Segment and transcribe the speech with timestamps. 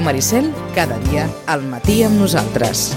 [0.00, 2.94] Ràdio Maricel, cada dia, al matí amb nosaltres.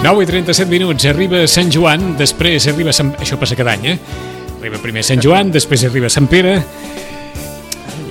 [0.00, 3.12] Nou i 37 minuts, arriba Sant Joan, després arriba Sant...
[3.20, 3.98] Això passa cada any, eh?
[4.62, 6.62] Arriba primer Sant Joan, després arriba Sant Pere,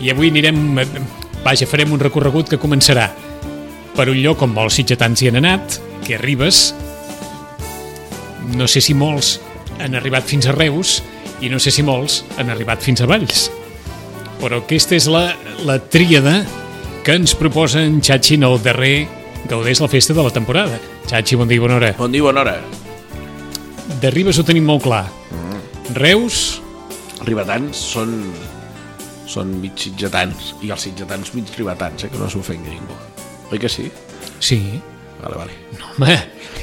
[0.07, 0.79] i avui anirem...
[1.43, 3.09] Vaja, farem un recorregut que començarà
[3.97, 6.61] per un lloc on molts sitgetans hi han anat, que és Ribes.
[8.55, 9.35] No sé si molts
[9.83, 11.01] han arribat fins a Reus
[11.43, 13.49] i no sé si molts han arribat fins a Valls.
[14.39, 15.25] Però aquesta és la,
[15.67, 16.39] la tríada
[17.03, 19.07] que ens proposa en Xachi en el darrer
[19.47, 20.79] Gaudeix la festa de la temporada.
[21.07, 21.93] Xachi, bon dia i bona hora.
[21.99, 22.57] Bon dia, bona hora.
[24.01, 25.05] De Ribes ho tenim molt clar.
[25.95, 26.61] Reus,
[27.17, 28.11] Els ribetans són,
[29.27, 32.95] són mig sitgetans i els sitgetans mig ribetans, eh, que no s'ofengui ningú.
[33.51, 33.89] Oi que sí?
[34.39, 34.61] sí.
[35.17, 35.53] Vale, vale.
[35.79, 36.17] No, home.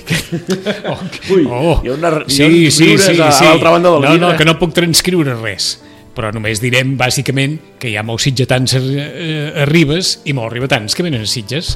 [0.86, 0.98] Oh,
[1.34, 3.44] Ui, hi ha una- hi ha sí, sí, sí, a sí.
[3.44, 4.36] l'altra banda del no, no, vidre.
[4.38, 5.80] que no puc transcriure res.
[6.14, 8.82] Però només direm, bàsicament, que hi ha molts sitgetans a,
[9.64, 11.72] a Ribes i molts ribetans que venen a Sitges.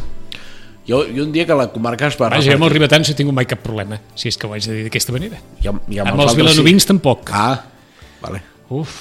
[0.87, 2.29] Jo, jo un dia que la comarca es va...
[2.31, 4.47] Vaja, jo amb els repartir- ribetans no he tingut mai cap problema, si és que
[4.47, 5.41] ho haig de dir d'aquesta manera.
[5.65, 7.33] I amb, i amb, Amb els vilanovins tampoc.
[7.35, 7.57] Ah,
[8.23, 8.45] vale.
[8.71, 8.95] Uf,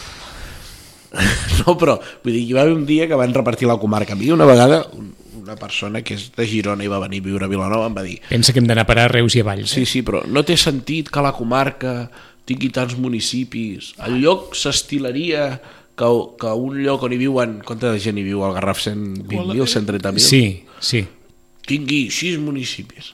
[1.65, 4.13] No, però vull dir, hi va haver un dia que van repartir la comarca.
[4.13, 5.09] A mi una vegada un,
[5.41, 8.03] una persona que és de Girona i va venir a viure a Vilanova em va
[8.05, 9.73] dir pensa que hem d'anar a parar a Reus i a Valls.
[9.73, 11.97] Sí, sí, però no té sentit que la comarca
[12.47, 13.91] tingui tants municipis.
[14.07, 15.49] El lloc s'estilaria
[15.97, 16.09] que,
[16.39, 17.59] que un lloc on hi viuen...
[17.67, 18.79] Quanta gent hi viu al Garraf?
[18.85, 20.23] 120.000, 130.000?
[20.23, 20.43] Sí,
[20.79, 21.03] sí.
[21.67, 23.11] Tingui sis municipis.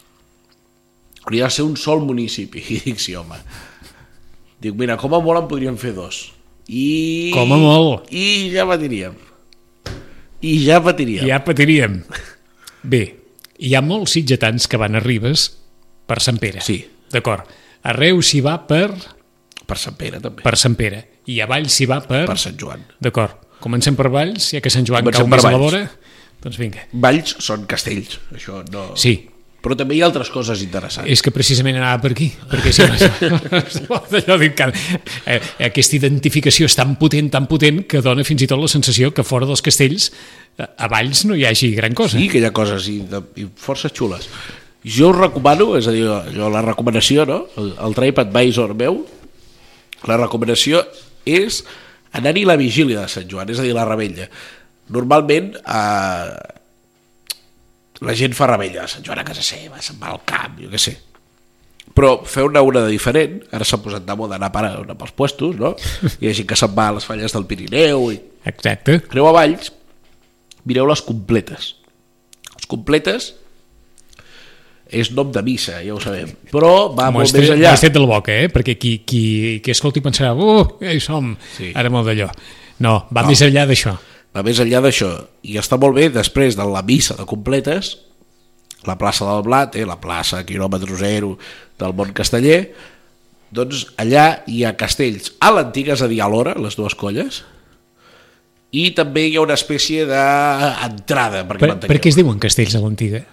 [1.23, 2.61] Hauria de ser un sol municipi.
[2.75, 3.39] I dic, sí, home.
[4.61, 6.27] Dic, mira, com a molt en podríem fer dos.
[6.73, 7.31] I...
[7.35, 8.09] Com a molt.
[8.13, 9.17] I ja patiríem.
[10.43, 11.27] I ja patiríem.
[11.29, 11.99] Ja patiríem.
[12.83, 13.03] Bé,
[13.61, 15.45] hi ha molts sitgetans que van a Ribes
[16.09, 16.63] per Sant Pere.
[16.65, 16.81] Sí.
[17.13, 17.45] D'acord.
[17.83, 18.87] A Reus s'hi va per,
[19.67, 20.43] Per Sant Pere, també.
[20.43, 21.03] per Sant Pere.
[21.31, 22.25] I a Valls s'hi va per...
[22.27, 22.83] Per Sant Joan.
[23.03, 23.37] D'acord.
[23.63, 25.83] Comencem per Valls, ja que Sant Joan Comencem cau més a la vora.
[26.43, 26.83] Doncs vinga.
[27.05, 28.89] Valls són castells, això no...
[28.99, 29.13] Sí,
[29.63, 31.07] Però també hi ha altres coses interessants.
[31.07, 35.37] és que precisament anava per aquí, perquè si no, allò dic eh,
[35.69, 39.23] aquesta identificació és tan potent, tan potent, que dona fins i tot la sensació que
[39.23, 42.19] fora dels castells eh, a Valls no hi hagi gran cosa.
[42.19, 42.99] Sí, que hi ha coses i,
[43.39, 44.27] i força xules.
[44.83, 47.45] Jo us recomano, és a dir, allò, la recomanació, no?
[47.55, 48.99] El, el TripAdvisor meu,
[50.11, 50.83] la recomanació
[51.23, 51.61] és
[52.19, 54.27] anar-hi la vigília de Sant Joan, és a dir, la rebella.
[54.91, 56.59] Normalment, eh,
[58.01, 60.69] la gent fa rebella a Sant Joan a casa seva, se'n va al camp, jo
[60.69, 60.97] què sé.
[61.93, 65.55] Però fer-ne una de diferent, ara s'ha posat de moda anar a parar pels puestos,
[65.59, 65.75] no?
[66.21, 69.01] Hi ha gent que se'n va a les falles del Pirineu i Exacte.
[69.11, 69.71] Aneu a Valls,
[70.65, 71.75] mireu les completes.
[72.57, 73.33] Les completes
[74.93, 77.71] és nom de missa, ja ho sabem, però va M'ho molt més m'ho enllà.
[77.73, 78.49] has tret de la boca, eh?
[78.51, 79.21] Perquè qui, qui,
[79.63, 81.71] qui escolti pensarà, uh, ja hi som, Sí.
[81.73, 82.27] ara molt d'allò.
[82.83, 83.29] No, va No.
[83.29, 83.95] més enllà d'això.
[84.33, 85.11] Va més enllà d'això.
[85.45, 87.97] I està molt bé, després de la missa de completes,
[88.87, 91.35] la plaça del Blat, eh, la plaça quilòmetre zero
[91.79, 92.63] del món casteller,
[93.53, 97.43] doncs allà hi ha castells a l'antiga, és a dir, a l'hora, les dues colles,
[98.73, 101.93] i també hi ha una espècie d'entrada, perquè Per, m'entengueu.
[101.93, 103.23] per què es diuen castells a l'antiga?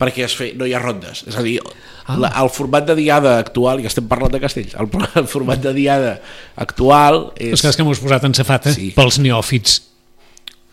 [0.00, 1.26] perquè es fe, no hi ha rondes.
[1.28, 2.14] És a dir, ah.
[2.16, 4.88] la, el format de diada actual, i estem parlant de castells, el,
[5.20, 6.14] el format de diada
[6.56, 7.58] actual és...
[7.58, 8.94] És que, és que m'ho has posat en safata Sí.
[8.96, 9.74] pels neòfits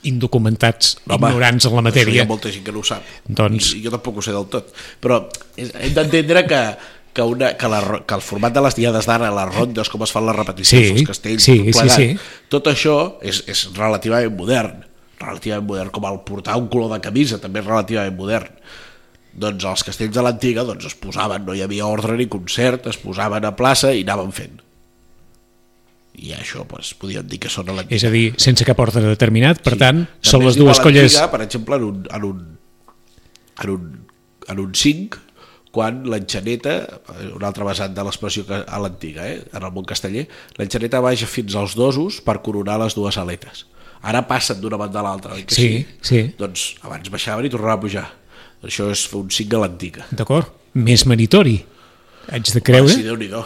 [0.09, 2.23] indocumentats, Home, ignorants en la Això hi matèria.
[2.23, 3.03] ha molta gent que no ho sap.
[3.27, 4.73] Doncs- I, jo tampoc ho sé del tot.
[5.03, 5.21] Però
[5.57, 6.61] hem d'entendre que,
[7.13, 10.11] que, una, que, la, que el format de les diades d'ara, les rondes, com es
[10.13, 12.43] fan les repeticions, Sí, els castells, sí, tot, sí, plegat, sí.
[12.53, 14.83] tot això és, és relativament modern.
[15.19, 18.51] Relativament modern, com el portar un color de camisa, també és relativament modern.
[19.37, 22.97] Doncs els castells de l'antiga doncs, es posaven, no hi havia ordre ni concert, es
[22.97, 24.61] posaven a plaça i anaven fent.
[26.17, 27.95] I això, doncs, podríem dir que són a l'antiga.
[27.99, 29.79] És a dir, sense cap ordre determinat, per Sí.
[29.79, 31.17] tant, També són es les dues colles...
[31.31, 32.39] Per exemple, en un, en un,
[33.63, 33.87] en un,
[34.49, 35.19] en un 5,
[35.71, 36.73] quan l'enxaneta,
[37.35, 40.25] un altre vessant de l'expressió a l'antiga, eh, en el món casteller,
[40.57, 43.67] l'enxaneta baixa fins als dosos per coronar les dues aletes.
[44.01, 46.23] Ara passen d'una banda a l'altra, oi que Sí, sí.
[46.37, 48.07] Doncs abans baixaven i tornaven a pujar.
[48.65, 50.07] Això és un signe a l'antiga.
[50.11, 50.49] D'acord?
[50.73, 51.59] Més meritori.
[52.31, 52.89] Haig de creure.
[52.89, 53.45] Ah, sí, Déu-n'hi-do.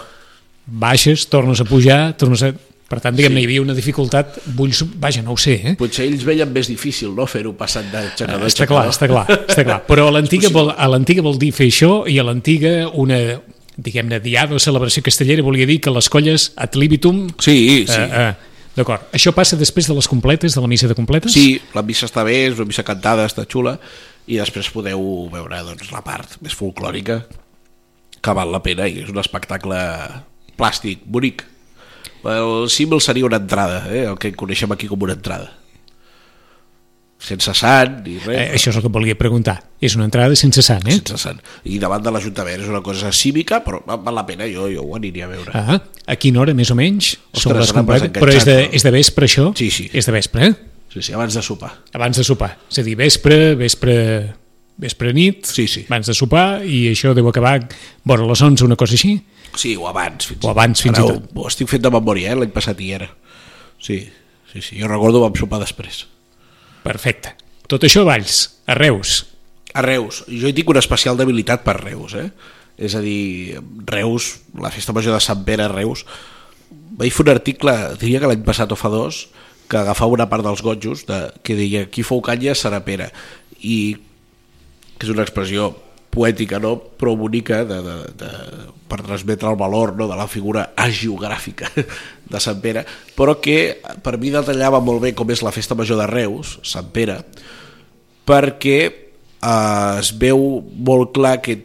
[0.66, 2.52] Baixes, tornes a pujar, tornes a...
[2.92, 4.74] Per tant, diguem-ne, hi havia una dificultat, vull...
[5.00, 5.74] Vaja, no ho sé, eh?
[5.80, 9.64] Potser ells veien més difícil, no?, fer-ho passant d'aixecador a Està clar, està clar, està
[9.64, 9.80] clar.
[9.88, 10.90] Però a l'antiga vol, a
[11.24, 13.40] vol dir fer això i a l'antiga una,
[13.78, 17.30] diguem-ne, diada o celebració castellera volia dir que les colles ad libitum...
[17.40, 17.96] Sí, sí.
[17.96, 19.10] Eh, eh, D'acord.
[19.16, 21.34] Això passa després de les completes, de la missa de completes?
[21.36, 23.76] Sí, la missa està bé, és una missa cantada, està xula,
[24.32, 27.22] i després podeu veure doncs, la part més folclòrica,
[28.22, 29.80] que val la pena, i és un espectacle
[30.62, 31.44] plàstic, bonic.
[32.22, 34.06] El símbol seria una entrada, eh?
[34.12, 35.58] el que coneixem aquí com una entrada.
[37.22, 38.34] Sense sant ni res.
[38.34, 39.60] Eh, això és el que volia preguntar.
[39.82, 40.96] És una entrada sense sant, eh?
[40.98, 41.42] sense sant.
[41.70, 44.96] I davant de l'Ajuntament és una cosa cívica, però val la pena, jo, jo ho
[44.98, 45.54] aniria a veure.
[45.54, 47.12] Ah, a quina hora, més o menys?
[47.36, 48.24] Són Ostres, les ara m'has completes?
[48.26, 48.74] Però és de, no?
[48.80, 49.46] és de vespre, això?
[49.58, 49.86] Sí, sí.
[49.94, 50.56] És de vespre, eh?
[50.92, 51.70] Sí, sí, abans de sopar.
[51.94, 52.56] Abans de sopar.
[52.74, 53.96] És a dir, vespre, vespre,
[54.82, 55.86] vespre nit, Sí, sí.
[55.94, 57.60] abans de sopar, i això deu acabar
[58.04, 59.14] vora les 11, una cosa així?
[59.58, 60.28] Sí, o abans.
[60.32, 61.28] Fins, O abans, fins i tot.
[61.36, 62.40] Ho, ho estic fent de memòria, eh?
[62.40, 63.10] l'any passat hi era.
[63.82, 64.00] Sí,
[64.52, 66.06] sí, sí, jo recordo vam sopar després.
[66.86, 67.36] Perfecte.
[67.72, 69.22] Tot això a Valls, a Reus.
[69.74, 72.30] A Reus, jo hi tinc una especial debilitat per Reus, eh?
[72.82, 76.04] És a dir, Reus, la festa major de Sant Pere a Reus,
[77.00, 79.28] vaig fer un article, diria que l'any passat o fa dos,
[79.72, 83.12] que agafava una part dels gotjos, de, que deia qui fou canya serà Pere,
[83.62, 83.96] i
[84.98, 85.72] que és una expressió
[86.12, 86.76] poètica, no?
[87.00, 88.32] però bonica de, de, de,
[88.92, 90.10] per transmetre el valor no?
[90.12, 91.72] de la figura agiogràfica
[92.32, 92.84] de Sant Pere,
[93.16, 96.92] però que per mi detallava molt bé com és la festa major de Reus, Sant
[96.94, 97.22] Pere,
[98.28, 98.80] perquè
[99.42, 101.58] eh, es veu molt clar que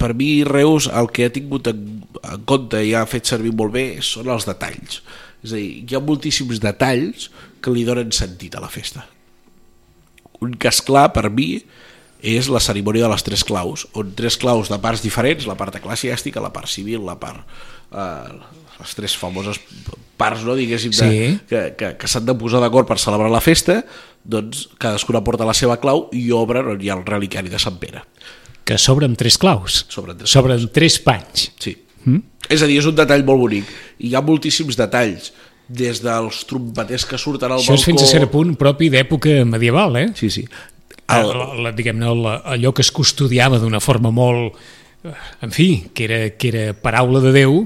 [0.00, 1.84] per mi Reus el que ha tingut en,
[2.20, 5.00] en compte i ha fet servir molt bé són els detalls
[5.40, 7.28] és a dir, hi ha moltíssims detalls
[7.60, 9.04] que li donen sentit a la festa
[10.40, 11.52] un cas clar per mi
[12.22, 15.76] és la cerimònia de les tres claus on tres claus de parts diferents la part
[15.80, 17.44] eclesiàstica, la part civil la part
[17.92, 18.32] eh,
[18.80, 19.60] les tres famoses
[20.20, 21.38] parts no, diguéssim de, Sí.
[21.48, 23.80] que, que, que s'han de posar d'acord per celebrar la festa
[24.24, 27.78] doncs cadascuna porta la seva clau i obren on hi ha el reliquiari de Sant
[27.80, 28.04] Pere
[28.70, 29.84] que s'obre amb tres claus.
[29.90, 31.48] S'obre amb tres amb tres panys.
[31.58, 31.72] Sí.
[32.04, 32.20] Mm?
[32.54, 33.70] És a dir, és un detall molt bonic.
[33.98, 35.32] I hi ha moltíssims detalls,
[35.70, 37.88] des dels trompeters que surten al Això és balcó...
[37.90, 40.08] fins a cert punt propi d'època medieval, eh?
[40.18, 40.44] Sí, sí.
[41.18, 41.30] El...
[41.34, 42.06] El, La, diguem-ne,
[42.54, 44.56] allò que es custodiava d'una forma molt...
[45.04, 47.64] eh, En fi, que era, que era paraula de Déu,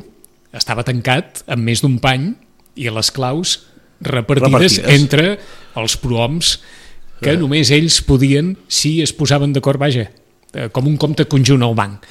[0.55, 2.33] estava tancat amb més d'un pany
[2.79, 3.57] i les claus
[4.05, 5.01] repartides, Repartides.
[5.01, 5.39] entre
[5.81, 6.59] els prohoms
[7.25, 10.09] que només ells podien si es posaven d'acord, vaja,
[10.53, 12.05] eh, com un compte conjunt al banc.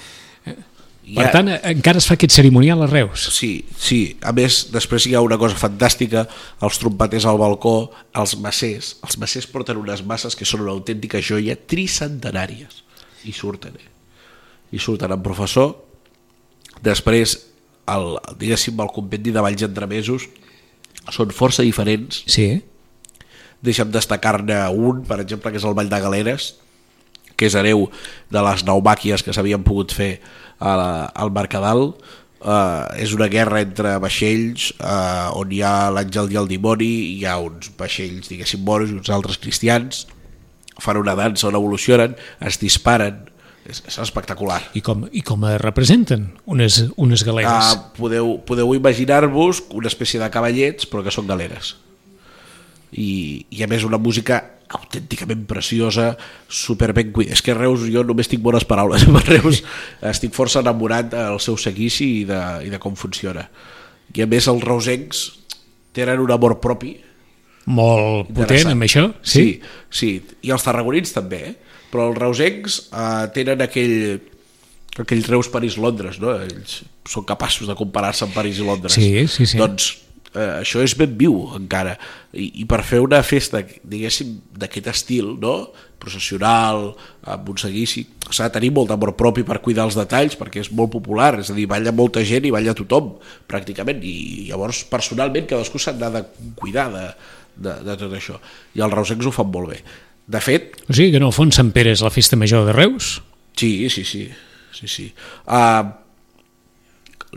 [1.03, 3.25] Per tant, encara es fa aquest cerimonial a Reus.
[3.35, 4.15] Sí, sí.
[4.23, 6.23] A més, després hi ha una cosa fantàstica,
[6.63, 8.94] els trompeters al balcó, els massers.
[9.03, 12.83] Els massers porten unes masses que són una autèntica joia tricentenàries.
[13.27, 13.91] I surten, eh?
[14.73, 15.75] I surten amb professor.
[16.83, 17.35] Després,
[17.91, 20.29] el, diguéssim, el compendi de Valls Entremesos
[21.11, 22.47] són força diferents Sí,
[23.63, 26.53] deixa'm destacar-ne un, per exemple, que és el Vall de Galeres,
[27.35, 27.88] que és hereu
[28.31, 30.17] de les naumàquies que s'havien pogut fer
[30.63, 31.94] la, al Mercadal.
[32.44, 37.21] Uh, és una guerra entre vaixells uh, on hi ha l'àngel i el dimoni, hi
[37.24, 40.01] ha uns vaixells, diguéssim, moros i uns altres cristians,
[40.84, 43.22] fan una dansa on evolucionen, es disparen,
[43.63, 44.60] és, és espectacular.
[44.75, 47.72] i com, i com es representen unes, unes galeres?
[47.72, 51.77] Uh, podeu, podeu imaginar-vos una espècie de cavallets però que són galeres
[52.93, 54.41] i, i a més una música
[54.73, 56.13] autènticament preciosa
[56.50, 59.62] super ben cuidada, és que Reus jo només tinc bones paraules per Reus
[60.13, 63.47] estic força enamorat del seu seguici i de, i de com funciona
[64.13, 65.23] i a més els reusencs
[65.93, 66.95] tenen un amor propi
[67.69, 69.07] Molt potent amb això?
[69.21, 69.62] sí,
[69.93, 70.17] sí.
[70.43, 71.55] i els tarragonins també eh?
[71.93, 73.97] però els reusencs eh, tenen aquell
[75.03, 76.35] aquell Reus París-Londres no?
[76.43, 79.59] ells són capaços de comparar-se amb París i Londres Sí, sí, sí.
[79.62, 79.93] doncs
[80.36, 81.96] eh, això és ben viu encara
[82.34, 85.56] I, i per fer una festa diguéssim d'aquest estil no?
[86.02, 86.90] processional
[87.32, 90.72] amb un seguici s'ha de tenir molt d'amor propi per cuidar els detalls perquè és
[90.75, 93.13] molt popular, és a dir, balla molta gent i balla tothom
[93.50, 94.16] pràcticament i
[94.50, 96.24] llavors personalment cadascú s'ha de
[96.60, 97.06] cuidar de,
[97.56, 98.40] de, de tot això
[98.74, 99.84] i els reusencs ho fan molt bé
[100.24, 102.75] de fet, O sigui que en el fons Sant Pere és la festa major de
[102.75, 103.18] Reus?
[103.60, 104.30] sí, sí, sí
[104.74, 105.13] sí, sí.
[105.46, 106.02] Uh,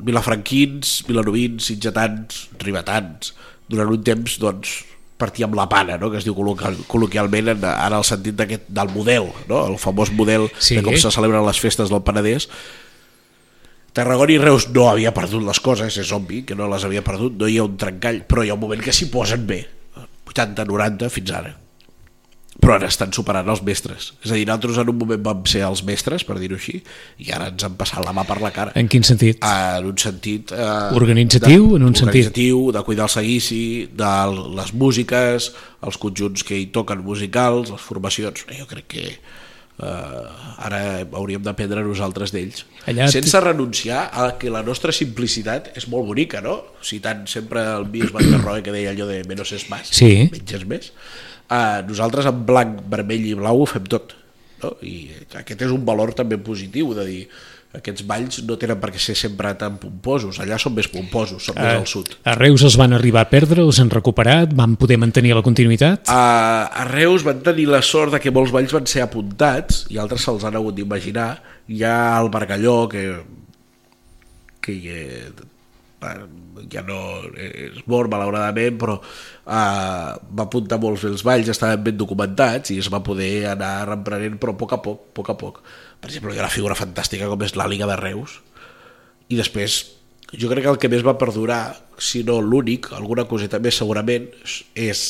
[0.05, 3.33] vilafranquins, vilanovins, sitgetans, ribetans
[3.69, 4.83] durant un temps doncs
[5.17, 6.11] partíem la pana, no?
[6.13, 9.63] que es diu col·loquial, col·loquialment en, ara el sentit del model, no?
[9.73, 10.77] el famós model Sí.
[10.77, 12.51] de com se celebren les festes del Penedès
[13.97, 17.39] Tarragona i Reus no havia perdut les coses, és obvi que no les havia perdut,
[17.41, 19.63] no hi ha un trencall, però hi ha un moment que s'hi posen bé.
[20.29, 21.55] 80-90 fins ara
[22.67, 25.63] però ara estan superant els mestres és a dir, nosaltres en un moment vam ser
[25.67, 26.81] els mestres per dir-ho així,
[27.23, 29.39] i ara ens han passat la mà per la cara En quin sentit?
[29.47, 32.27] en un sentit eh, Organitzatiu, de, en un sentit.
[32.27, 33.63] organitzatiu, de cuidar el seguici
[33.95, 34.13] de
[34.59, 35.53] les músiques
[35.87, 40.81] els conjunts que hi toquen musicals les formacions, jo crec que eh, ara
[41.13, 46.41] hauríem d'aprendre nosaltres d'ells Allà sense renunciar a que la nostra simplicitat és molt bonica,
[46.41, 46.61] no?
[46.83, 50.29] citant sempre el Mies Van der Rohe que deia allò de menos es más, Sí.
[50.33, 50.93] menys és més
[51.51, 54.17] uh, nosaltres en blanc, vermell i blau ho fem tot
[54.63, 54.77] no?
[54.83, 55.11] i
[55.43, 57.21] aquest és un valor també positiu de dir
[57.77, 61.59] aquests balls no tenen per què ser sempre tan pomposos allà són més pomposos, són
[61.59, 64.97] més al sud A Reus els van arribar a perdre, els han recuperat, van poder
[65.03, 66.09] mantenir la continuïtat?
[66.09, 66.23] a,
[66.71, 70.25] a Reus van tenir la sort de que molts balls van ser apuntats i altres
[70.25, 71.31] se'ls han hagut d'imaginar
[71.69, 73.07] hi ha el Bargalló que
[74.67, 75.31] que eh,
[76.73, 76.99] ja no
[77.35, 82.91] és mort malauradament però eh, va apuntar molts els balls estaven ben documentats i es
[82.93, 85.61] va poder anar reprenent però a poc a poc, a poc a poc.
[86.01, 88.41] Per exemple hi ha una figura fantàstica com és la Liga de Reus
[89.29, 89.83] i després
[90.33, 94.27] jo crec que el que més va perdurar si no l'únic, alguna coseta més segurament
[94.75, 95.07] és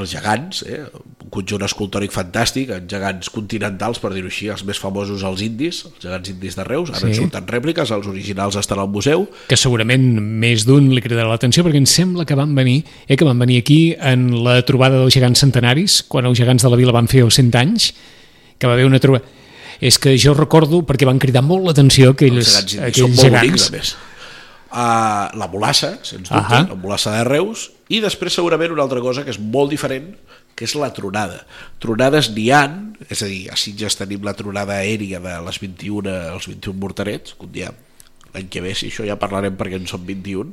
[0.00, 0.80] els gegants, eh?
[1.24, 5.84] un conjunt escultòric fantàstic, els gegants continentals, per dir-ho així, els més famosos els indis,
[5.86, 7.12] els gegants indis de Reus, ara Sí.
[7.12, 11.64] en surten rèpliques, els originals estan al museu, que segurament més d'un li cridarà l'atenció
[11.64, 15.14] perquè em sembla que van venir eh, que van venir aquí en la trobada dels
[15.14, 17.92] gegants centenaris quan els gegants de la vila van fer els 100 anys
[18.58, 19.24] que va haver una trobada
[19.80, 23.16] és que jo recordo perquè van cridar molt l'atenció els aquells, gegants indis són aquells
[23.16, 23.94] molt gegants bonics, a més.
[24.74, 26.64] Uh, la Molassa, sens dubte, Ahà.
[26.66, 30.08] la Molassa de Reus, i després segurament una altra cosa que és molt diferent,
[30.58, 31.44] que és la tronada.
[31.82, 32.64] Tronades n'hi ha,
[33.06, 37.36] és a dir, a Sitges tenim la tronada aèria de les 21, els 21 morterets,
[37.38, 37.70] que un dia,
[38.34, 40.50] l'any que ve, si això ja parlarem perquè en són 21.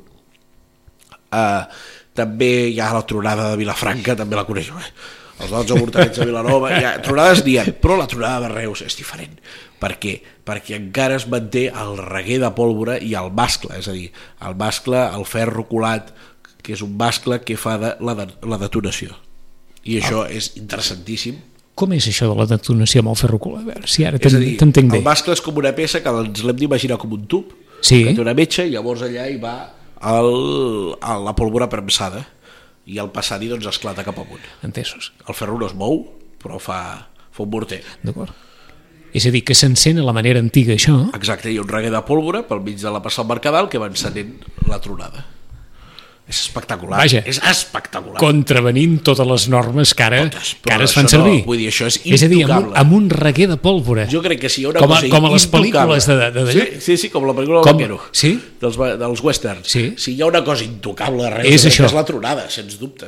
[1.32, 1.66] Uh,
[2.14, 4.92] també hi ha la tronada de Vilafranca, també la coneixo, eh?
[5.42, 8.94] els 12 morterets de Vilanova, ha, tronades n'hi ha, però la tronada de Reus és
[8.98, 9.34] diferent.
[9.82, 10.12] Per què?
[10.46, 14.12] Perquè encara es manté el reguer de pólvora i el mascle, és a dir,
[14.46, 16.12] el mascle, el ferro colat,
[16.62, 19.16] que és un mascle que fa de, la, de, la detonació.
[19.82, 21.40] I això és interessantíssim.
[21.74, 23.64] com és això de la detonació amb el ferro colat?
[23.64, 26.56] A veure, si ara t'entenc bé el mascle és com una peça que ens l'hem
[26.60, 27.50] d'imaginar com un tub,
[27.82, 28.04] Sí.
[28.04, 29.54] que té una metxa i llavors allà hi va
[30.06, 30.28] el,
[30.94, 32.20] el, la pólvora premsada
[32.86, 34.44] i el passant-hi doncs esclata cap amunt.
[34.62, 36.04] entesos, El ferro no es mou,
[36.38, 37.82] però fa, fa un morter.
[38.04, 38.30] d'acord
[39.12, 41.90] és a dir, que s'encén a la manera antiga això Exacte, hi ha un reguer
[41.92, 44.38] de pólvora pel mig de la passada Mercadal que va encenent
[44.68, 45.26] la tronada.
[46.22, 47.00] És espectacular.
[47.02, 47.18] Vaja.
[47.26, 48.16] És espectacular.
[48.22, 51.44] contravenint totes les normes que ara, Totes, que ara es fan això no, servir.
[51.44, 52.78] vull dir, això és és a dir, amb un, intocable.
[52.80, 54.06] amb un reguer de pólvora.
[54.08, 56.06] Jo crec que si hi ha una Com a- cosa com a les intocable- pel·lícules
[56.06, 58.00] de- de- de- sí, sí, sí, com la pel·lícula del Com- vaquero.
[58.12, 58.40] sí?
[58.60, 59.66] Dels, dels westerns.
[59.66, 59.94] Sí.
[59.98, 61.84] Si hi ha una cosa intocable arreu, És això.
[61.86, 63.06] és la tronada, sens dubte.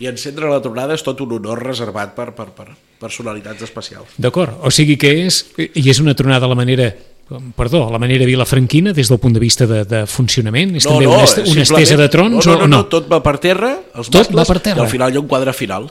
[0.00, 4.16] I encendre la tronada és tot un honor reservat per, per, per personalitats especials.
[4.20, 6.90] D'acord, o sigui que és, i és una tronada a la manera
[7.56, 10.74] perdó, a la manera vilafranquina des del punt de vista de, de funcionament?
[10.80, 12.76] És també una, est una estesa de trons no, no, no, o no?
[12.80, 12.86] no?
[12.90, 14.82] Tot va per terra, els Tot mascles, va per terra.
[14.82, 15.86] i al final hi ha un quadre final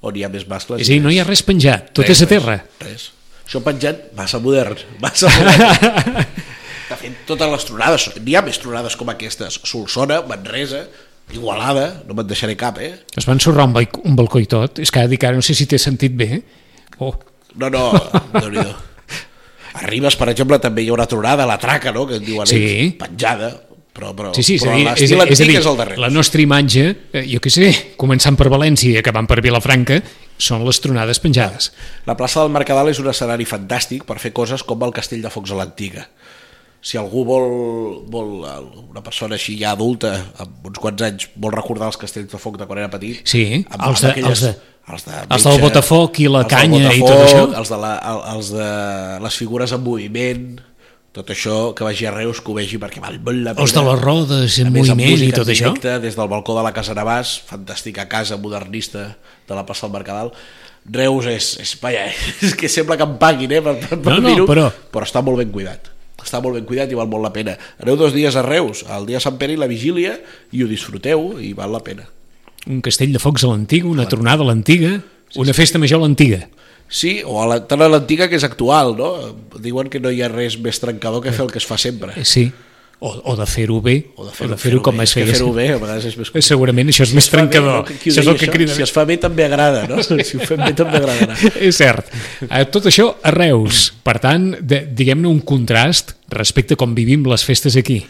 [0.00, 0.82] on hi ha més mascles.
[0.82, 2.58] És a dir, no hi ha res penjat, tot és a terra.
[2.82, 3.10] Res.
[3.46, 6.24] Això penjat, massa modern, massa modern.
[6.88, 9.58] De fet, totes les tronades, n'hi ha més tronades com aquestes.
[9.68, 10.86] Solsona, Manresa,
[11.34, 12.94] Igualada, no me'n deixaré cap, eh?
[13.16, 14.78] Es van sorrar un, balc un balcó i tot.
[14.80, 16.42] És que ara dic, ara no sé si t'he sentit bé.
[16.98, 17.14] Oh,
[17.58, 17.88] No, no,
[18.38, 18.62] déu nhi
[19.78, 22.46] A Ribes, per exemple, també hi ha una tronada, la traca, no?, que en diuen
[22.46, 22.56] Sí.
[22.58, 23.48] ells, penjada,
[23.94, 25.76] però, però, sí, sí, és a però dir, és, a- és a dir és el
[25.78, 25.98] Reus.
[25.98, 30.00] la nostra imatge, eh, jo què sé, començant per València i acabant per Vilafranca,
[30.38, 31.72] són les tronades penjades.
[32.06, 35.30] La plaça del Mercadal és un escenari fantàstic per fer coses com el Castell de
[35.30, 36.08] Focs a l'Antiga.
[36.80, 37.48] Si algú vol,
[38.06, 38.44] vol,
[38.88, 42.56] una persona així ja adulta, amb uns quants anys, vol recordar els castells de foc
[42.60, 44.54] de quan era petit, Sí, amb, els de- els de-
[44.88, 47.58] els, de els del Botafoc i la canya i Botafoc, tot això.
[47.58, 48.68] Els de, la, el- els de
[49.24, 50.46] les figures en moviment,
[51.12, 53.64] tot això, que vagi a Reus, que ho vegi, perquè val molt la pena.
[53.66, 55.72] Els de les rodes en A més, amb moviment i tot en això.
[55.74, 59.16] directe, Des del balcó de la Casa Navàs, fantàstica casa modernista
[59.48, 60.30] de la plaça del Mercadal.
[60.90, 62.06] Reus és, és, vaja,
[62.40, 65.20] és que sembla que em paguin, eh, per, per, per No, no, però- però està
[65.26, 65.90] molt ben cuidat.
[66.22, 67.54] Està molt ben cuidat i val molt la pena.
[67.82, 70.16] Aneu dos dies a Reus, el dia de Sant Pere i la vigília,
[70.52, 72.08] i ho disfruteu i val la pena.
[72.68, 74.98] Un castell de focs a l'antiga, una tronada a l'antiga,
[75.38, 76.42] una festa major a l'antiga.
[76.88, 79.10] Sí, o a la, tant a l'antiga que és actual, no?
[79.60, 82.16] Diuen que no hi ha res més trencador que fer el que es fa sempre.
[82.24, 82.48] Sí,
[83.00, 85.04] o, o de fer-ho bé, O de fer-ho fer com bé.
[85.04, 85.34] es que feia.
[85.36, 87.76] Fer-ho bé, a vegades és més Segurament això és Si més bé, trencador.
[87.78, 87.84] no?
[87.86, 88.74] Qui ho això és el que crida.
[88.74, 90.02] Si es fa bé també agrada, no?
[90.02, 91.36] Si ho fem bé també agradarà.
[91.62, 92.10] És cert.
[92.50, 93.92] Eh, Tot això a Reus.
[94.02, 98.00] Per tant, de, diguem-ne un contrast respecte a com vivim les festes aquí.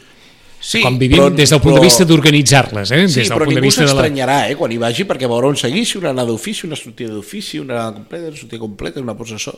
[0.59, 3.04] Sí, com vivim però- des del punt de però- vista d'organitzar-les, eh?
[3.07, 3.92] Sí, des del però punt de ningú de la...
[3.92, 7.61] s'estranyarà eh, quan hi vagi perquè veurà un seguici, una anada d'ofici, una sortida d'ofici,
[7.62, 9.54] una anada completa, una sortida completa, una processó.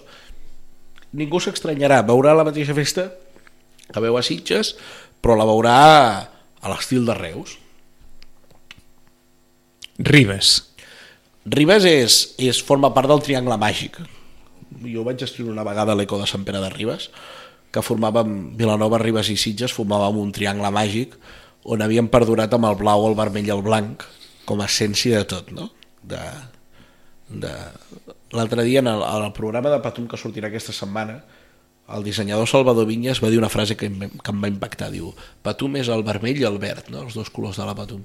[1.17, 3.09] Ningú s'estranyarà, veurà la mateixa festa
[3.91, 4.77] que veu a Sitges,
[5.21, 5.77] però la veurà
[6.61, 7.57] a l'estil de Reus.
[10.01, 10.55] Ribes.
[11.51, 14.01] Ribes és, és, forma part del triangle màgic.
[14.85, 17.11] Jo vaig escriure una vegada l'Eco de Sant Pere de Ribes,
[17.71, 21.15] que formàvem Vilanova, Ribes i Sitges, formàvem un triangle màgic
[21.65, 24.07] on havíem perdurat amb el blau, el vermell i el blanc
[24.49, 25.69] com a essència de tot, no?
[26.03, 26.21] De,
[27.29, 27.53] de...
[28.35, 31.19] L'altre dia, en el, en el programa de Patum que sortirà aquesta setmana,
[31.97, 34.91] el dissenyador Salvador Vinyes va dir una frase que, em- que em va impactar.
[34.93, 37.03] Diu, Patum és el vermell i el verd, no?
[37.07, 38.03] els dos colors de la Patum.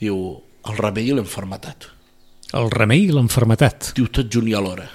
[0.00, 0.18] Diu,
[0.68, 1.88] el remei i l'enfermetat
[2.56, 3.92] El remei i l'enfermetat.
[3.96, 4.86] diu tot junt i alhora.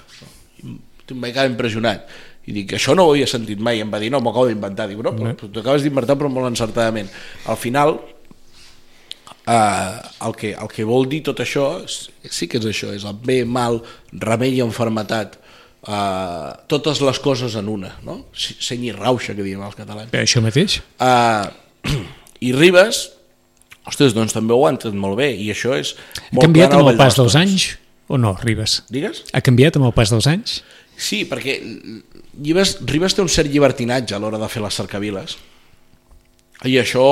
[0.64, 0.80] Em
[1.22, 2.08] vaig quedar impressionat.
[2.48, 3.80] I dic, això no ho havia sentit mai.
[3.84, 4.88] Em va dir, no, m'ho acabo d'inventar.
[4.90, 7.08] Dic, no, però t'ho acabes d'inventar però molt encertadament.
[7.48, 8.00] Al final,
[9.48, 13.16] eh, el, que, el que vol dir tot això sí que és això, és el
[13.24, 15.38] bé, mal, remei i enfermetat,
[15.88, 18.20] eh, totes les coses en una, no?
[18.34, 20.14] Seny i rauxa, que diem els catalans.
[20.14, 20.80] Eh, Això mateix?
[21.02, 21.50] Uh,
[22.48, 23.06] I Ribes,
[23.90, 25.96] ostres, doncs també ho han entrat molt bé, i això és...
[26.32, 27.74] Ha canviat amb el pas dels anys
[28.12, 28.82] o no, Ribes?
[28.92, 29.24] Digues?
[29.34, 30.62] Ha canviat amb el pas dels anys?
[31.00, 35.38] Sí, perquè Ribes, Ribes té un cert llibertinatge a l'hora de fer les cercaviles.
[36.68, 37.04] I això...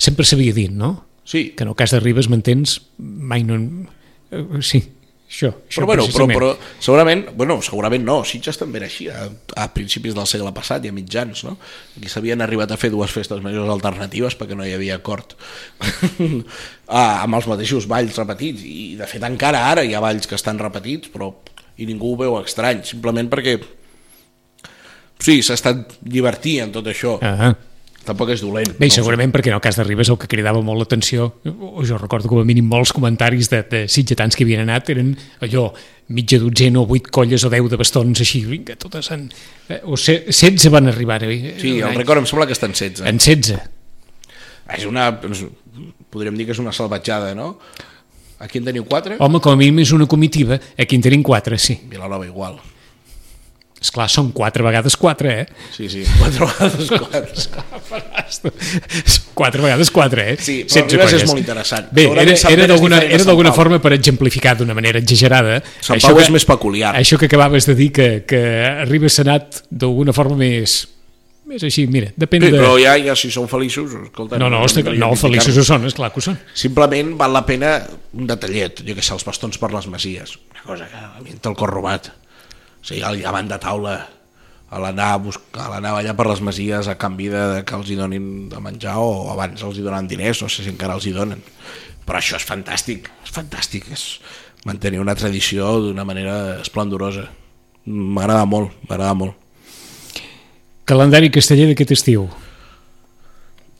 [0.00, 0.94] Sempre s'havia dit, no?
[1.30, 3.58] Sí, Que en el cas de Ribes, m'entens, mai no...
[4.66, 4.80] Sí,
[5.30, 5.50] això.
[5.68, 6.48] això però, bueno, però, però
[6.82, 9.28] segurament, bueno, segurament no, Sitges també era així, a,
[9.62, 11.56] a principis del segle passat i a mitjans, no?
[11.96, 15.36] Aquí s'havien arribat a fer dues festes majors alternatives perquè no hi havia acord
[17.00, 20.38] ah, amb els mateixos balls repetits, i de fet encara ara hi ha balls que
[20.38, 21.32] estan repetits, però
[21.80, 23.56] i ningú ho veu estrany, simplement perquè
[25.20, 27.54] sí, s'ha estat divertint en tot això, Ah,
[28.04, 28.72] tampoc és dolent.
[28.78, 31.84] Bé, no segurament perquè en el cas de Ribes el que cridava molt l'atenció, o
[31.86, 35.12] jo recordo com a mínim molts comentaris de, de sitgetans que havien anat, eren
[35.44, 35.68] allò,
[36.10, 39.28] mitja dotzena o vuit colles o deu de bastons així, vinga, totes en...
[39.68, 41.22] eh, O se, 16 van arribar.
[41.28, 41.98] Eh, Sí, el any.
[42.02, 43.06] record em sembla que està en 16.
[43.06, 43.60] En 16.
[44.78, 45.10] És una,
[46.10, 47.56] podríem dir que és una salvatjada, no?
[48.40, 49.16] Aquí en teniu 4?
[49.20, 51.76] Home, com a mínim és una comitiva, aquí en tenim quatre, sí.
[51.90, 52.56] Vilanova igual.
[53.80, 55.46] Esclar, són quatre vegades quatre, eh?
[55.72, 58.52] Sí, sí, 4 vegades 4.
[59.34, 60.36] quatre vegades quatre, eh?
[60.36, 61.88] Sí, però 16 Ribes és molt interessant.
[61.96, 62.66] Bé, era, era
[63.08, 65.62] és d'alguna forma per exemplificar d'una manera exagerada.
[65.80, 66.94] Sant això Pau que- és més peculiar.
[67.00, 70.82] Això que acabaves de dir, que, que a Ribes s'ha anat d'alguna forma més...
[71.50, 72.60] Més així, mira, depèn Sí, de...
[72.60, 74.36] però ja, ja si són feliços, escolta...
[74.38, 75.18] No, no, no, identificar-los.
[75.24, 76.36] feliços ho són, esclar que ho són.
[76.54, 77.72] Simplement val la pena
[78.14, 80.36] un detallet, jo que sé, els bastons per les masies.
[80.52, 82.12] Una cosa que a mi el cor robat.
[82.80, 83.98] O sigui, el llevant de taula,
[84.70, 87.74] a l'anar a, buscar, a l'anar allà per les masies a canvi de, de que
[87.74, 90.94] els hi donin de menjar o abans els hi donen diners, no sé si encara
[90.94, 91.42] els hi donen.
[92.06, 94.04] Però això és fantàstic, és fantàstic, és
[94.66, 97.26] mantenir una tradició d'una manera esplendorosa.
[97.90, 99.34] M'agrada molt, m'agrada molt.
[100.86, 102.28] Calendari casteller d'aquest estiu.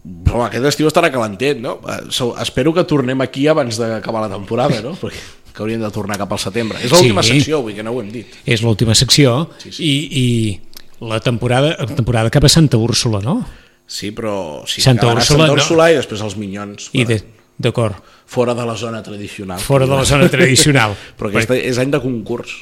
[0.01, 1.79] Però aquest estiu estarà calentet, no?
[1.87, 4.95] Eh, Espero que tornem aquí abans d'acabar la temporada, no?
[4.99, 5.21] Perquè
[5.55, 6.79] que hauríem de tornar cap al setembre.
[6.83, 7.35] És l'última Sí.
[7.39, 8.27] secció, vull que no ho hem dit.
[8.47, 9.85] És l'última secció Sí, sí.
[9.85, 13.47] i, i la temporada, la temporada cap a Santa Úrsula, no?
[13.87, 14.63] Sí, però...
[14.67, 15.53] Sí, Santa Úrsula, Santa no.
[15.55, 16.91] Úrsula i després els Minyons.
[16.93, 17.23] I de,
[17.59, 17.97] d'acord,
[18.31, 19.59] Fora de la zona tradicional.
[19.59, 20.93] fora de la zona tradicional.
[21.19, 22.53] Però aquest és any de concurs.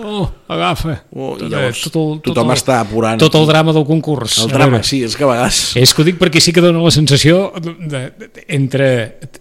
[0.00, 1.04] Oh, agafa.
[1.10, 3.18] Oh, Tot- llavors tot el- tot tothom el- està apurant.
[3.18, 4.38] Tot el drama del concurs.
[4.44, 5.76] El drama, veure, sí, és que a vegades...
[5.76, 8.88] És que ho dic perquè sí que dona la sensació de, de, de, entre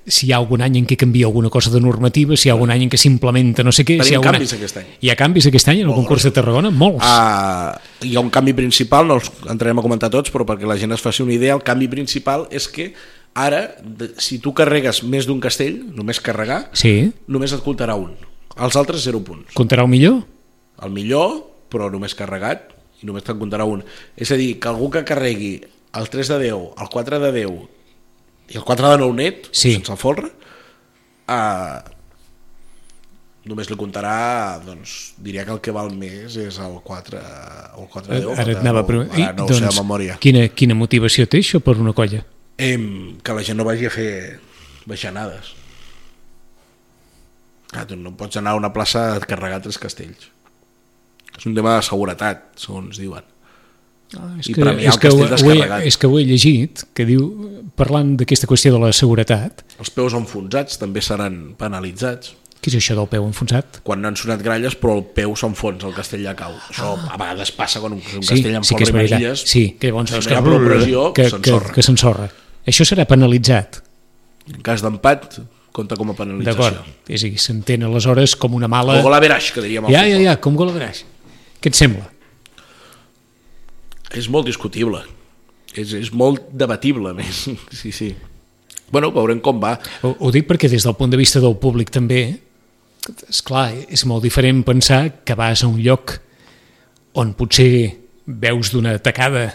[0.08, 2.56] si hi ha algun any en què canvia alguna cosa de normativa, si hi ha
[2.56, 4.00] algun any en què s'implementa no sé què...
[4.00, 4.60] Tenim si hi ha algun canvis any...
[4.64, 4.88] aquest any.
[5.02, 6.72] Hi ha canvis aquest any en el concurs de Tarragona?
[6.72, 7.06] Molts.
[7.06, 10.78] Uh, hi ha un canvi principal, no els entrarem a comentar tots, però perquè la
[10.78, 12.94] gent es faci una idea, el canvi principal és que
[13.38, 17.12] ara, de, si tu carregues més d'un castell, només carregar, Sí?
[17.28, 18.16] només et comptarà un.
[18.58, 19.52] Els altres, 0 punts.
[19.54, 20.24] Comptarà el millor?
[20.84, 21.40] El millor,
[21.72, 23.84] però només carregat, i només te'n comptarà un.
[24.16, 25.56] És a dir, que algú que carregui
[25.98, 27.52] el 3 de 10, el 4 de 10
[28.50, 29.74] i el 4 de 9 net, Sí.
[29.74, 30.30] sense el folre,
[31.28, 31.82] uh,
[33.48, 37.20] només li comptarà, doncs, diria que el que val més és el 4,
[37.76, 38.40] o el 4 de 10.
[38.40, 39.22] Ara et anava a preguntar.
[39.30, 40.18] Ara no de memòria.
[40.20, 42.24] quina, quina motivació té això per una colla?
[42.58, 44.40] Em, que la gent no vagi a fer
[44.86, 45.54] baixanades.
[47.68, 50.30] Clar, tu no pots anar a una plaça a carregar tres castells.
[51.38, 53.26] És un tema de seguretat, segons diuen.
[54.16, 56.24] Ah, és I que, premiar és, que ho, castell ho he, és que ho he
[56.24, 57.26] llegit, que diu,
[57.76, 62.32] parlant d'aquesta qüestió de la seguretat, Els peus enfonsats també seran penalitzats.
[62.64, 63.82] Què és això del peu enfonsat?
[63.86, 66.56] quan no han sonat gralles però el peu s'enfonsa, el castell ja cau.
[66.72, 69.44] Això a vegades passa quan un, un Sí, castell sí que és.
[69.46, 70.10] Sí, que llavors...
[70.16, 71.74] Saps que per pressió que, que, s'ensorra.
[71.76, 72.30] que s'ensorra.
[72.68, 73.84] Això serà penalitzat,
[74.48, 75.42] En cas d'empat,
[75.76, 76.64] compta com a penalització.
[76.64, 77.12] d'acord?
[77.12, 78.96] És a dir, s'entén aleshores com una mala...
[79.02, 81.04] O gol a veraix, que diríem al Ja, ja, ja, com gol a veraix.
[81.62, 82.08] Què et sembla?
[84.16, 85.04] És molt discutible.
[85.78, 87.46] És, és molt debatible, més.
[87.80, 88.14] Sí, sí.
[88.92, 89.76] Bueno, veurem com va.
[90.08, 92.22] Ho, ho dic perquè des del punt de vista del públic també,
[93.28, 96.16] és clar, és molt diferent pensar que vas a un lloc
[97.20, 97.70] on potser
[98.28, 99.50] veus d'una tacada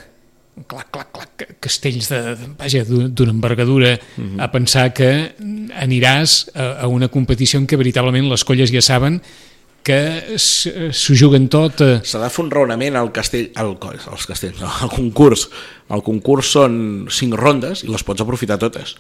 [0.69, 2.21] clac, clac, clac, castells de,
[2.59, 3.95] vaja, d'una envergadura
[4.39, 5.11] a pensar que
[5.81, 9.21] aniràs a, a una competició en què veritablement les colles ja saben
[9.87, 14.61] que s'ho juguen tot eh, S'ha de fer un raonament al castell, al, als castells,
[14.63, 15.49] no, al concurs.
[15.93, 16.75] El concurs són
[17.13, 18.97] cinc rondes i les pots aprofitar totes.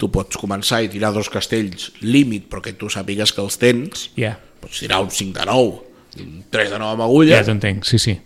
[0.00, 4.08] Tu pots començar i tirar dos castells límit, però que tu sàpigues que els tens.
[4.16, 5.78] ja, Pots tirar un 5 de 9,
[6.20, 8.18] un 3 de 9 amb agulla, ja t'entenc, sí, sí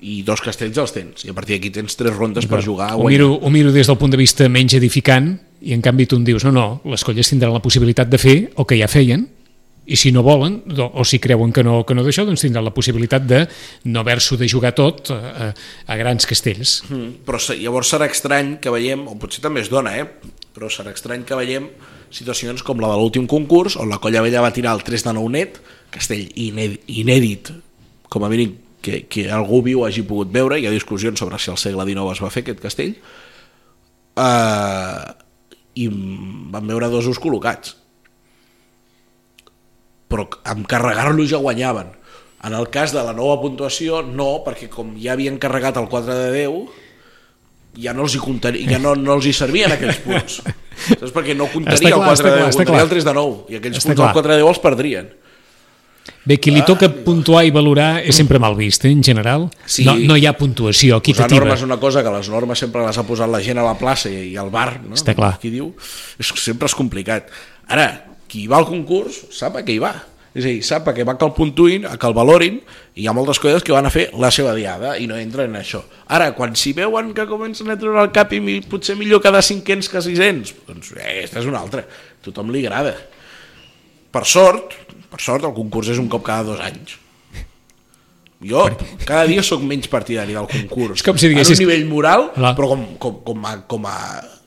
[0.00, 1.24] i dos castells els tens.
[1.26, 3.98] I a partir d'aquí tens tres rondes per jugar ho miro, ho miro des del
[3.98, 7.26] punt de vista menys edificant i en canvi tu em dius, no, no, les colles
[7.26, 9.26] tindran la possibilitat de fer el que ja feien
[9.88, 12.74] i si no volen, o si creuen que no, que no d'això, doncs tindran la
[12.76, 13.40] possibilitat de
[13.88, 16.82] no haver-s'ho de jugar tot a, a, grans castells.
[16.90, 20.04] Mm, però llavors serà estrany que veiem, o potser també es dona, eh?
[20.52, 21.70] però serà estrany que veiem
[22.12, 25.16] situacions com la de l'últim concurs, on la colla vella va tirar el 3 de
[25.16, 25.60] 9 net,
[25.94, 27.52] castell inèdit
[28.12, 31.52] com a mínim que, que algú viu hagi pogut veure, hi ha discussions sobre si
[31.52, 32.94] al segle XIX es va fer aquest castell,
[34.20, 35.08] uh,
[35.78, 37.76] i van veure dos us col·locats.
[40.08, 41.94] Però amb carregar-lo ja guanyaven.
[42.46, 46.14] En el cas de la nova puntuació, no, perquè com ja havien carregat el 4
[46.14, 46.58] de 10,
[47.82, 50.40] ja no els hi, comptaria, ja no, no els hi servien aquells punts.
[50.88, 51.10] Saps?
[51.14, 52.84] Perquè no comptaria clar, el 4 està de clar, 10, està comptaria clar.
[52.86, 54.12] el 3 de 9, i aquells Està punts clar.
[54.12, 55.08] del 4 de 10 els perdrien.
[56.28, 59.48] Bé, qui li toca puntuar i valorar és sempre mal vist, eh, en general.
[59.66, 59.84] Sí.
[59.84, 61.40] No, no hi ha puntuació Posar equitativa.
[61.40, 63.74] normes és una cosa que les normes sempre les ha posat la gent a la
[63.80, 64.94] plaça i, i al bar, no?
[64.96, 65.34] Està clar.
[65.42, 65.72] Qui diu,
[66.20, 67.28] és, sempre és complicat.
[67.68, 67.88] Ara,
[68.28, 69.94] qui va al concurs sap a què hi va.
[70.38, 72.60] És a dir, sap a què va que el puntuïn, a que el valorin,
[72.94, 75.50] i hi ha moltes coses que van a fer la seva diada i no entren
[75.50, 75.80] en això.
[76.14, 79.40] Ara, quan s'hi veuen que comencen a treure el cap i mi, potser millor quedar
[79.42, 81.82] cinquens que sisens, doncs eh, aquesta és una altra.
[81.88, 82.92] A tothom li agrada.
[84.12, 84.76] Per sort,
[85.10, 86.98] per sort, el concurs és un cop cada dos anys.
[88.38, 88.68] Jo
[89.02, 90.98] cada dia sóc menys partidari del concurs.
[91.00, 92.52] És com si En diguessis- un nivell moral, Clar.
[92.54, 93.96] però com, com, com, a, com a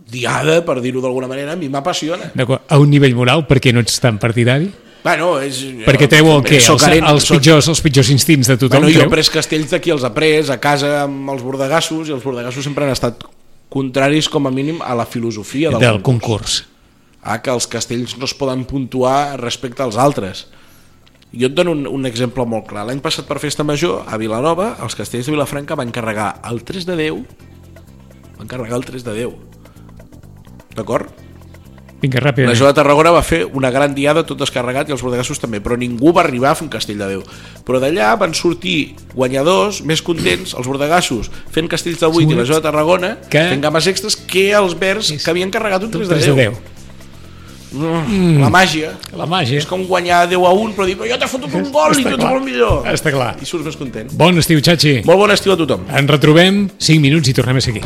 [0.09, 2.31] diada, per dir-ho d'alguna manera, a mi m'apassiona.
[2.35, 4.71] D'acord, A un nivell moral, per què no ets tan partidari?
[5.03, 5.57] Bueno, és...
[5.85, 6.59] Perquè treu el què?
[6.61, 9.13] Soc Els, els, soc- pitjors, els pitjors instints de tothom, Bueno, jo he creu?
[9.15, 12.85] pres castells d'aquí els he pres, a casa amb els bordegassos, i els bordegassos sempre
[12.85, 13.23] han estat
[13.71, 16.65] contraris, com a mínim, a la filosofia del, del concurs.
[17.23, 20.47] Ah, que els castells no es poden puntuar respecte als altres.
[21.33, 22.83] Jo et dono un, un exemple molt clar.
[22.85, 26.85] L'any passat per Festa Major, a Vilanova, els castells de Vilafranca van carregar el 3
[26.89, 27.21] de 10,
[28.37, 29.33] van carregar el 3 de 10.
[30.75, 31.10] D'acord?
[32.01, 32.57] Vinga, La ràpidament.
[32.57, 35.77] Jove de Tarragona va fer una gran diada, tot descarregat, i els bordegassos també, però
[35.77, 37.23] ningú va arribar a fer un castell de 10.
[37.67, 42.45] Però d'allà van sortir guanyadors més contents, els bordegassos fent castells de 8 i la
[42.47, 46.07] Jove de Tarragona Que- fent games extres que els verds que havien carregat un 3
[46.10, 46.36] de 3 10.
[46.36, 46.57] de 10.
[47.73, 48.41] Mm.
[48.41, 48.95] La màgia.
[49.15, 49.57] La màgia.
[49.62, 52.10] És com guanyar 10 a 1, però dir, jo t'he fotut un gol i Està
[52.10, 52.81] tu ets molt millor.
[52.91, 53.36] Està clar.
[53.39, 54.10] I surts més content.
[54.17, 55.03] Bon estiu, Xachi.
[55.05, 55.86] Molt bon estiu a tothom.
[55.88, 57.86] Ens retrobem 5 minuts i tornem a seguir.